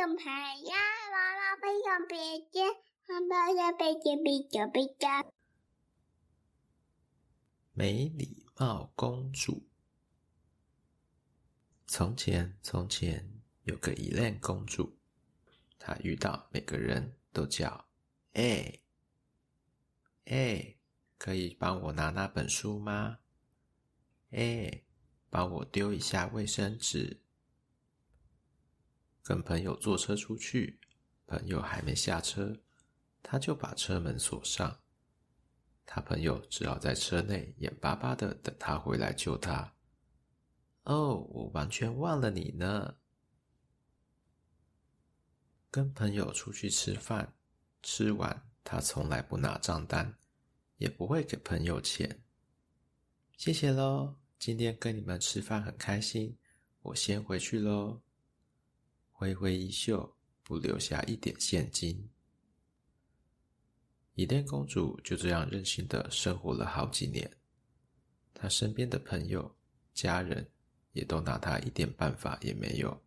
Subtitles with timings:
[0.00, 0.74] 用牌呀，
[1.12, 2.64] 娃娃飞上鼻尖，
[3.06, 5.30] 妈妈的鼻尖比较比较。
[7.74, 9.68] 没礼貌公主。
[11.86, 14.96] 从前，从前有个伊莲公主，
[15.78, 17.86] 她遇到每个人都叫
[18.32, 18.80] “哎，
[20.24, 20.76] 哎，
[21.18, 23.18] 可以帮我拿那本书吗？
[24.30, 24.82] 哎，
[25.28, 27.20] 帮我丢一下卫生纸。”
[29.22, 30.78] 跟朋友坐车出去，
[31.26, 32.60] 朋友还没下车，
[33.22, 34.80] 他就把车门锁上。
[35.84, 39.74] 他朋友只好在车内眼巴巴的等他回来救他。
[40.84, 42.96] 哦，我完全忘了你呢。
[45.70, 47.34] 跟朋友出去吃饭，
[47.82, 50.16] 吃完他从来不拿账单，
[50.78, 52.22] 也不会给朋友钱。
[53.36, 56.36] 谢谢喽，今天跟你们吃饭很开心，
[56.82, 58.00] 我先回去喽。
[59.20, 62.08] 挥挥衣袖，不留下一点现金。
[64.14, 67.30] 伊甸公主就这样任性的生活了好几年，
[68.32, 69.54] 她身边的朋友、
[69.92, 70.50] 家人
[70.92, 72.98] 也都拿她一点办法也没有。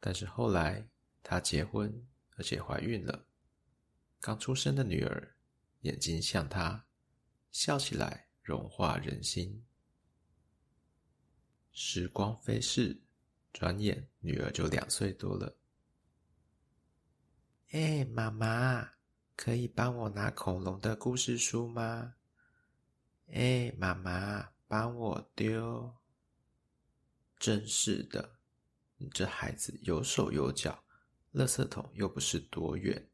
[0.00, 0.88] 但是后来，
[1.22, 2.02] 她结婚，
[2.36, 3.26] 而且怀孕了，
[4.18, 5.36] 刚出生的女儿
[5.82, 6.86] 眼睛像她，
[7.52, 9.62] 笑起来融化人心。
[11.70, 13.03] 时光飞逝。
[13.54, 15.56] 转眼，女儿就两岁多了。
[17.70, 18.90] 哎，妈妈，
[19.36, 22.16] 可以帮我拿恐龙的故事书吗？
[23.28, 25.94] 哎，妈妈，帮我丢。
[27.38, 28.38] 真是的，
[28.96, 30.84] 你这孩子有手有脚，
[31.32, 33.08] 垃圾桶又不是多远。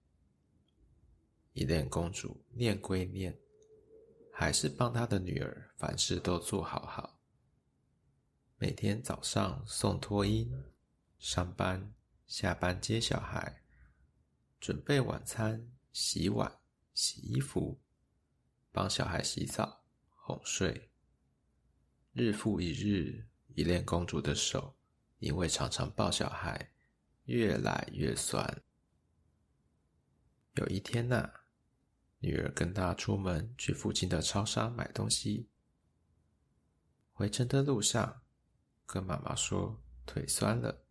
[1.52, 3.38] 伊莲公主念归念，
[4.32, 7.19] 还是帮她的女儿凡事都做好好。
[8.62, 10.62] 每天早上送托婴，
[11.18, 11.94] 上班、
[12.26, 13.62] 下班接小孩，
[14.60, 16.60] 准备晚餐、洗碗、
[16.92, 17.80] 洗衣服，
[18.70, 20.90] 帮小孩洗澡、哄睡。
[22.12, 24.76] 日复一日，依恋公主的手
[25.20, 26.74] 因为常常抱小孩，
[27.24, 28.62] 越来越酸。
[30.56, 31.32] 有一天呐、
[32.18, 35.48] 女儿跟她出门去附近的超商买东西，
[37.14, 38.19] 回程的路上。
[38.92, 40.82] 跟妈妈说腿酸了，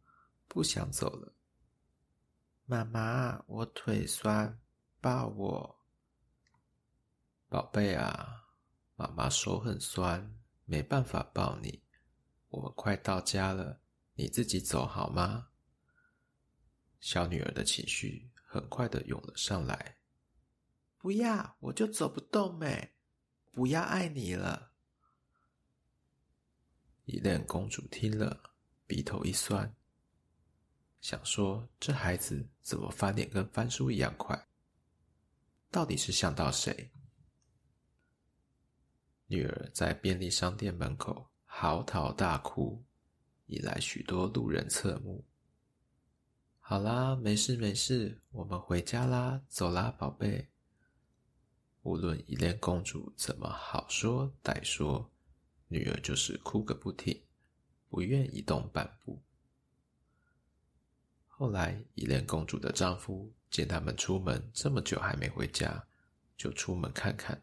[0.48, 1.34] 不想走了。
[2.66, 4.58] 妈妈，我腿酸，
[5.02, 5.80] 抱我。
[7.50, 8.46] 宝贝啊，
[8.96, 10.34] 妈妈手很酸，
[10.64, 11.84] 没办法抱你。
[12.48, 13.82] 我们快到家了，
[14.14, 15.50] 你自己走好吗？
[17.02, 19.98] 小女儿的情绪很快的涌了上来。
[20.98, 22.94] 不要，我就走不动没，
[23.52, 24.69] 不要爱你了。
[27.12, 28.40] 伊莲公主听了，
[28.86, 29.76] 鼻头一酸，
[31.02, 34.48] 想说：“这孩子怎么翻脸跟翻书一样快？
[35.72, 36.92] 到底是想到谁？”
[39.26, 42.86] 女儿在便利商店门口嚎啕大哭，
[43.48, 45.26] 引来许多路人侧目。
[46.60, 50.48] 好啦，没事没事，我们回家啦，走啦，宝贝。
[51.82, 55.10] 无论伊莲公主怎么好说歹说。
[55.70, 57.22] 女儿就是哭个不停，
[57.90, 59.22] 不愿移动半步。
[61.28, 65.88] 后来，伊莲公主的丈夫见他们出门这么久还没回家，
[66.36, 67.42] 就出门看看，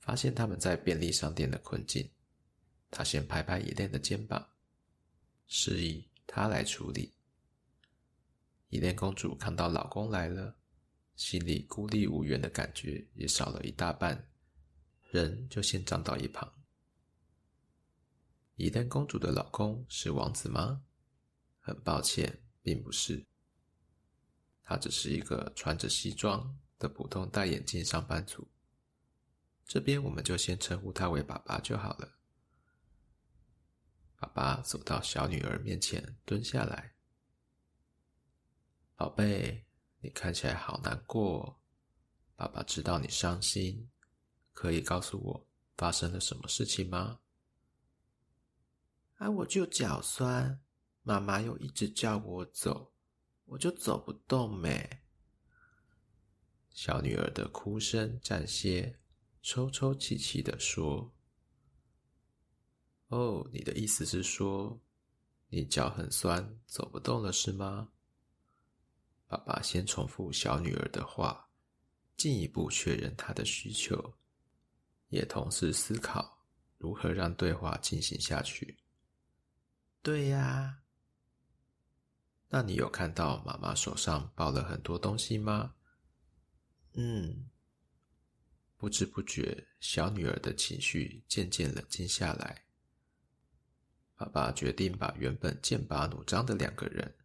[0.00, 2.10] 发现他们在便利商店的困境，
[2.90, 4.46] 他先拍拍伊莲的肩膀，
[5.46, 7.14] 示意他来处理。
[8.68, 10.56] 伊莲公主看到老公来了，
[11.14, 14.28] 心里孤立无援的感觉也少了一大半。
[15.16, 16.52] 人就先站到一旁。
[18.56, 20.82] 伊莲公主的老公是王子吗？
[21.60, 23.26] 很抱歉，并不是。
[24.62, 28.46] 他只是一个穿着西装的普通戴眼镜上班族。
[29.64, 32.18] 这边我们就先称呼他为爸爸就好了。
[34.16, 36.94] 爸爸走到小女儿面前，蹲下来
[38.96, 39.66] ：“宝贝，
[40.00, 41.60] 你看起来好难过。
[42.36, 43.90] 爸爸知道你伤心。”
[44.56, 47.20] 可以告诉我发生了什么事情吗？
[49.16, 50.62] 啊，我就脚酸，
[51.02, 52.94] 妈妈又一直叫我走，
[53.44, 55.02] 我就走不动没。
[56.70, 58.98] 小女儿的哭声暂歇，
[59.42, 61.14] 抽抽泣泣地说
[63.08, 64.80] ：“哦，你的意思是说，
[65.48, 67.92] 你脚很酸，走不动了是吗？”
[69.28, 71.50] 爸爸先重复小女儿的话，
[72.16, 74.14] 进一步确认她的需求。
[75.08, 76.38] 也同时思考
[76.78, 78.78] 如何让对话进行下去。
[80.02, 80.78] 对呀，
[82.48, 85.74] 那你有看到妈妈手上抱了很多东西吗？
[86.94, 87.48] 嗯。
[88.78, 92.66] 不知不觉，小女儿的情绪渐渐冷静下来。
[94.14, 97.16] 爸爸决定把原本剑拔弩张的两个人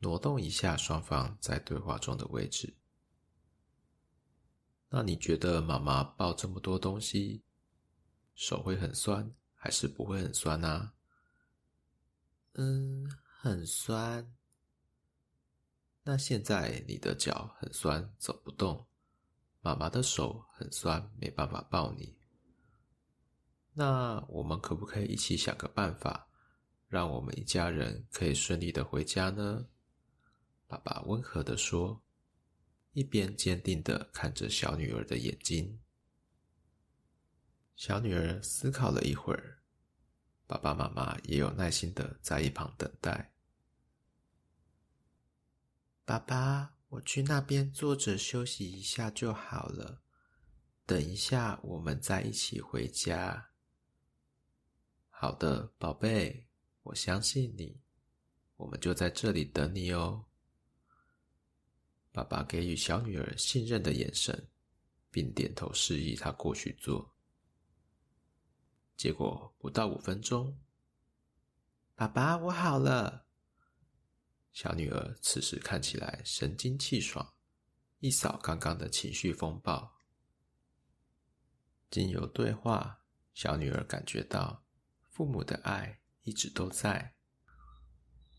[0.00, 2.74] 挪动一下，双方在对话中的位置。
[4.94, 7.42] 那你觉得妈妈抱这么多东西，
[8.34, 10.92] 手会很酸，还是不会很酸呢？
[12.52, 13.10] 嗯，
[13.40, 14.30] 很酸。
[16.02, 18.86] 那现在你的脚很酸，走不动。
[19.62, 22.14] 妈妈的手很酸，没办法抱你。
[23.72, 26.28] 那我们可不可以一起想个办法，
[26.88, 29.66] 让我们一家人可以顺利的回家呢？
[30.66, 32.02] 爸爸温和的说。
[32.92, 35.80] 一边坚定的看着小女儿的眼睛，
[37.74, 39.62] 小女儿思考了一会儿，
[40.46, 43.32] 爸爸妈妈也有耐心的在一旁等待。
[46.04, 50.02] 爸爸，我去那边坐着休息一下就好了，
[50.84, 53.50] 等一下我们再一起回家。
[55.08, 56.46] 好的，宝贝，
[56.82, 57.80] 我相信你，
[58.56, 60.26] 我们就在这里等你哦。
[62.12, 64.48] 爸爸给予小女儿信任的眼神，
[65.10, 67.14] 并点头示意她过去坐。
[68.96, 70.60] 结果不到五分钟，
[71.94, 73.26] 爸爸，我好了。
[74.52, 77.32] 小女儿此时看起来神清气爽，
[78.00, 79.98] 一扫刚刚的情绪风暴。
[81.90, 84.62] 经由对话，小女儿感觉到
[85.08, 87.14] 父母的爱一直都在，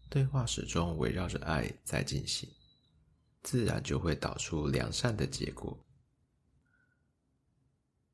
[0.09, 2.47] 对话始终围绕着爱在进行。
[3.43, 5.85] 自然就会导出良善的结果。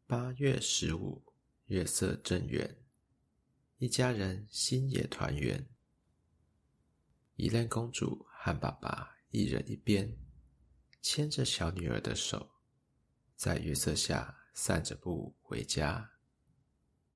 [0.05, 1.23] 八月十五，
[1.67, 2.75] 月色正圆，
[3.77, 5.69] 一家人心也团圆。
[7.35, 10.17] 伊莲公主和爸爸一人一边，
[11.01, 12.49] 牵着小女儿的手，
[13.35, 16.18] 在月色下散着步回家。